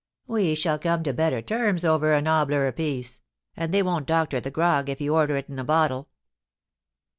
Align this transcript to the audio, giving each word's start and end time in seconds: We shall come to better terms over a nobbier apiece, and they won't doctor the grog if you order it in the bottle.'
We 0.25 0.55
shall 0.55 0.79
come 0.79 1.03
to 1.03 1.13
better 1.13 1.43
terms 1.43 1.85
over 1.85 2.11
a 2.15 2.23
nobbier 2.23 2.67
apiece, 2.67 3.21
and 3.55 3.71
they 3.71 3.83
won't 3.83 4.07
doctor 4.07 4.39
the 4.39 4.49
grog 4.49 4.89
if 4.89 4.99
you 4.99 5.13
order 5.13 5.37
it 5.37 5.47
in 5.47 5.57
the 5.57 5.63
bottle.' 5.63 6.09